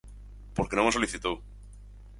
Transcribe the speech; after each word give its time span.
Porque 0.55 0.75
non 0.77 0.89
o 0.89 0.95
solicitou. 0.95 1.35